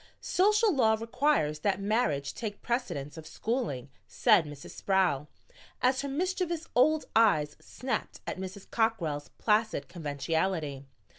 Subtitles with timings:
[0.19, 4.71] "Social law requires that marriage take precedence of schooling," said Mrs.
[4.71, 5.27] Sproul,
[5.79, 8.67] as her mischievous old eyes snapped at Mrs.
[8.71, 10.87] Cockrell's placid conventionality.